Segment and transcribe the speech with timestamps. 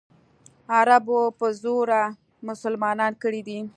[0.75, 2.01] عربو په زوره
[2.47, 3.59] مسلمانان کړي دي.